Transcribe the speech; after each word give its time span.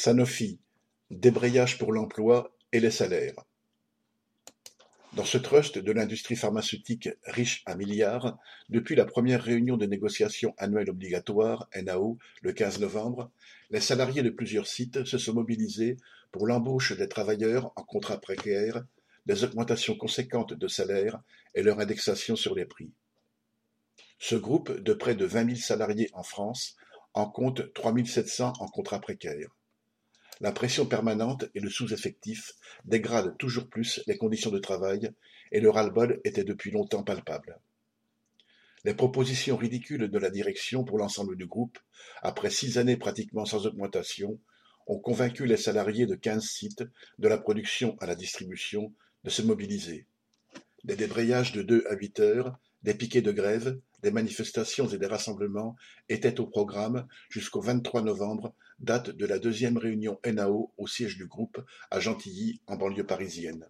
Sanofi, 0.00 0.60
débrayage 1.10 1.76
pour 1.76 1.92
l'emploi 1.92 2.54
et 2.70 2.78
les 2.78 2.92
salaires. 2.92 3.34
Dans 5.14 5.24
ce 5.24 5.38
trust 5.38 5.76
de 5.76 5.90
l'industrie 5.90 6.36
pharmaceutique 6.36 7.08
riche 7.24 7.64
à 7.66 7.74
milliards, 7.74 8.38
depuis 8.68 8.94
la 8.94 9.06
première 9.06 9.42
réunion 9.42 9.76
de 9.76 9.86
négociation 9.86 10.54
annuelle 10.56 10.88
obligatoire 10.88 11.68
(NAO) 11.82 12.16
le 12.42 12.52
15 12.52 12.78
novembre, 12.78 13.32
les 13.70 13.80
salariés 13.80 14.22
de 14.22 14.30
plusieurs 14.30 14.68
sites 14.68 15.04
se 15.04 15.18
sont 15.18 15.34
mobilisés 15.34 15.96
pour 16.30 16.46
l'embauche 16.46 16.96
des 16.96 17.08
travailleurs 17.08 17.72
en 17.74 17.82
contrat 17.82 18.20
précaire, 18.20 18.84
des 19.26 19.42
augmentations 19.42 19.96
conséquentes 19.96 20.54
de 20.54 20.68
salaire 20.68 21.20
et 21.56 21.64
leur 21.64 21.80
indexation 21.80 22.36
sur 22.36 22.54
les 22.54 22.66
prix. 22.66 22.92
Ce 24.20 24.36
groupe 24.36 24.78
de 24.78 24.92
près 24.92 25.16
de 25.16 25.24
vingt 25.24 25.42
mille 25.42 25.60
salariés 25.60 26.10
en 26.12 26.22
France 26.22 26.76
en 27.14 27.28
compte 27.28 27.74
trois 27.74 27.92
mille 27.92 28.08
sept 28.08 28.28
cents 28.28 28.52
en 28.60 28.68
contrat 28.68 29.00
précaire. 29.00 29.57
La 30.40 30.52
pression 30.52 30.86
permanente 30.86 31.46
et 31.54 31.60
le 31.60 31.68
sous-effectif 31.68 32.52
dégradent 32.84 33.36
toujours 33.38 33.68
plus 33.68 34.00
les 34.06 34.16
conditions 34.16 34.50
de 34.50 34.58
travail 34.58 35.10
et 35.50 35.60
le 35.60 35.70
ras-le-bol 35.70 36.20
était 36.24 36.44
depuis 36.44 36.70
longtemps 36.70 37.02
palpable. 37.02 37.58
Les 38.84 38.94
propositions 38.94 39.56
ridicules 39.56 40.08
de 40.08 40.18
la 40.18 40.30
direction 40.30 40.84
pour 40.84 40.98
l'ensemble 40.98 41.36
du 41.36 41.46
groupe, 41.46 41.78
après 42.22 42.50
six 42.50 42.78
années 42.78 42.96
pratiquement 42.96 43.44
sans 43.44 43.66
augmentation, 43.66 44.38
ont 44.86 45.00
convaincu 45.00 45.44
les 45.46 45.56
salariés 45.56 46.06
de 46.06 46.14
quinze 46.14 46.44
sites, 46.44 46.84
de 47.18 47.28
la 47.28 47.38
production 47.38 47.96
à 48.00 48.06
la 48.06 48.14
distribution, 48.14 48.94
de 49.24 49.30
se 49.30 49.42
mobiliser. 49.42 50.06
Des 50.84 50.94
débrayages 50.94 51.52
de 51.52 51.62
deux 51.62 51.84
à 51.90 51.94
huit 51.94 52.20
heures, 52.20 52.56
des 52.84 52.94
piquets 52.94 53.22
de 53.22 53.32
grève, 53.32 53.78
des 54.02 54.10
manifestations 54.10 54.88
et 54.88 54.98
des 54.98 55.06
rassemblements 55.06 55.76
étaient 56.08 56.40
au 56.40 56.46
programme 56.46 57.06
jusqu'au 57.28 57.60
23 57.60 58.02
novembre, 58.02 58.54
date 58.78 59.10
de 59.10 59.26
la 59.26 59.38
deuxième 59.38 59.76
réunion 59.76 60.20
NAO 60.24 60.72
au 60.76 60.86
siège 60.86 61.16
du 61.16 61.26
groupe 61.26 61.64
à 61.90 62.00
Gentilly, 62.00 62.60
en 62.66 62.76
banlieue 62.76 63.06
parisienne. 63.06 63.66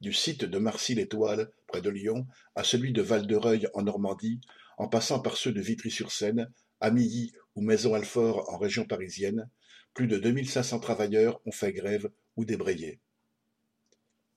Du 0.00 0.12
site 0.12 0.44
de 0.44 0.58
Marcy-l'Étoile, 0.58 1.50
près 1.68 1.80
de 1.80 1.90
Lyon, 1.90 2.26
à 2.56 2.64
celui 2.64 2.92
de 2.92 3.02
Val-de-Reuil 3.02 3.68
en 3.74 3.82
Normandie, 3.82 4.40
en 4.78 4.88
passant 4.88 5.20
par 5.20 5.36
ceux 5.36 5.52
de 5.52 5.60
Vitry-sur-Seine, 5.60 6.50
Amilly 6.80 7.32
ou 7.54 7.62
Maison-Alfort 7.62 8.52
en 8.52 8.58
région 8.58 8.84
parisienne, 8.84 9.48
plus 9.94 10.08
de 10.08 10.18
2500 10.18 10.80
travailleurs 10.80 11.40
ont 11.46 11.52
fait 11.52 11.72
grève 11.72 12.10
ou 12.36 12.44
débrayé. 12.44 12.98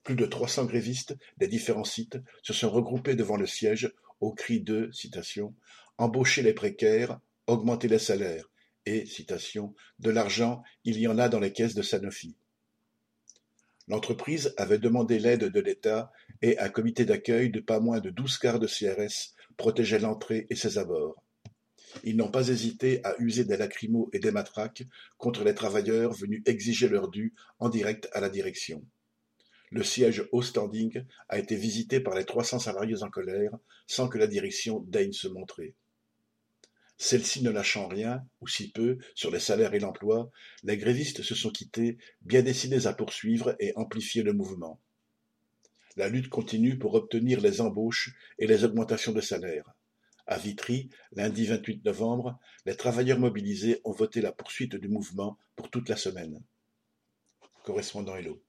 Plus 0.03 0.15
de 0.15 0.25
300 0.25 0.65
grévistes 0.65 1.17
des 1.37 1.47
différents 1.47 1.83
sites 1.83 2.19
se 2.43 2.53
sont 2.53 2.69
regroupés 2.69 3.15
devant 3.15 3.37
le 3.37 3.47
siège 3.47 3.91
au 4.19 4.33
cri 4.33 4.61
de 4.61 4.89
«embaucher 5.97 6.41
les 6.41 6.53
précaires, 6.53 7.19
augmenter 7.47 7.87
les 7.87 7.99
salaires 7.99 8.49
et 8.85 9.05
«de 9.99 10.09
l'argent, 10.09 10.63
il 10.83 10.99
y 10.99 11.07
en 11.07 11.17
a 11.17 11.29
dans 11.29 11.39
les 11.39 11.53
caisses 11.53 11.75
de 11.75 11.81
Sanofi». 11.81 12.35
L'entreprise 13.87 14.53
avait 14.57 14.79
demandé 14.79 15.19
l'aide 15.19 15.45
de 15.45 15.59
l'État 15.59 16.11
et 16.41 16.57
un 16.57 16.69
comité 16.69 17.05
d'accueil 17.05 17.51
de 17.51 17.59
pas 17.59 17.79
moins 17.79 17.99
de 17.99 18.09
douze 18.09 18.37
quarts 18.37 18.59
de 18.59 18.67
CRS 18.67 19.35
protégeait 19.57 19.99
l'entrée 19.99 20.47
et 20.49 20.55
ses 20.55 20.79
abords. 20.79 21.21
Ils 22.03 22.17
n'ont 22.17 22.31
pas 22.31 22.49
hésité 22.49 23.03
à 23.05 23.15
user 23.19 23.45
des 23.45 23.57
lacrymos 23.57 24.09
et 24.11 24.19
des 24.19 24.31
matraques 24.31 24.83
contre 25.17 25.43
les 25.43 25.53
travailleurs 25.53 26.13
venus 26.13 26.41
exiger 26.45 26.89
leur 26.89 27.09
dû 27.09 27.33
en 27.59 27.69
direct 27.69 28.09
à 28.11 28.19
la 28.19 28.29
direction. 28.29 28.83
Le 29.71 29.83
siège 29.83 30.27
au 30.31 30.41
standing 30.41 31.03
a 31.29 31.39
été 31.39 31.55
visité 31.55 31.99
par 31.99 32.15
les 32.15 32.25
trois 32.25 32.43
cents 32.43 32.59
salariés 32.59 33.03
en 33.03 33.09
colère, 33.09 33.57
sans 33.87 34.07
que 34.07 34.17
la 34.17 34.27
direction 34.27 34.79
daigne 34.87 35.13
se 35.13 35.27
montrer. 35.27 35.75
Celle-ci 36.97 37.43
ne 37.43 37.49
lâchant 37.49 37.87
rien, 37.87 38.25
ou 38.39 38.47
si 38.47 38.71
peu, 38.71 38.97
sur 39.15 39.31
les 39.31 39.39
salaires 39.39 39.73
et 39.73 39.79
l'emploi, 39.79 40.31
les 40.63 40.77
grévistes 40.77 41.23
se 41.23 41.35
sont 41.35 41.51
quittés, 41.51 41.97
bien 42.21 42.41
décidés 42.41 42.87
à 42.87 42.93
poursuivre 42.93 43.55
et 43.59 43.73
amplifier 43.75 44.23
le 44.23 44.33
mouvement. 44.33 44.79
La 45.97 46.09
lutte 46.09 46.29
continue 46.29 46.77
pour 46.77 46.93
obtenir 46.93 47.41
les 47.41 47.61
embauches 47.61 48.15
et 48.39 48.47
les 48.47 48.63
augmentations 48.63 49.11
de 49.11 49.21
salaire. 49.21 49.73
À 50.27 50.37
Vitry, 50.37 50.89
lundi 51.11 51.45
28 51.45 51.85
novembre, 51.85 52.39
les 52.65 52.75
travailleurs 52.75 53.19
mobilisés 53.19 53.81
ont 53.83 53.91
voté 53.91 54.21
la 54.21 54.31
poursuite 54.31 54.75
du 54.75 54.87
mouvement 54.87 55.37
pour 55.55 55.69
toute 55.69 55.89
la 55.89 55.97
semaine. 55.97 56.41
Correspondant 57.63 58.15
Hello. 58.15 58.44